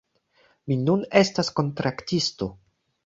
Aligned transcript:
Mi 0.71 0.77
nun 0.87 1.05
estas 1.23 1.53
kontraktisto 1.61 2.49